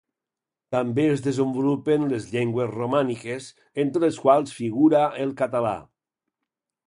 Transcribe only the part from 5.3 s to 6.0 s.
català.